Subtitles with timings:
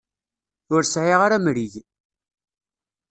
[0.73, 1.73] Ur sɛiɣ ara amrig.